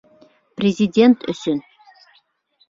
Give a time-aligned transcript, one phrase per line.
[0.61, 1.61] Президент өсөн!